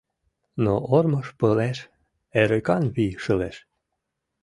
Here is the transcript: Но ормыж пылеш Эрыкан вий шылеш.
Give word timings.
Но 0.63 0.73
ормыж 0.97 1.27
пылеш 1.39 1.79
Эрыкан 2.41 2.83
вий 2.95 3.13
шылеш. 3.23 3.57